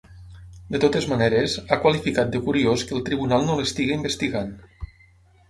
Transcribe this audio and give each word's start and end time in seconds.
De 0.75 0.79
totes 0.85 1.07
maneres, 1.11 1.57
ha 1.69 1.77
qualificat 1.83 2.33
de 2.37 2.41
‘curiós’ 2.49 2.87
que 2.89 2.97
el 3.01 3.05
tribunal 3.11 3.47
no 3.51 3.61
l’estigui 3.61 3.95
investigant. 4.01 4.53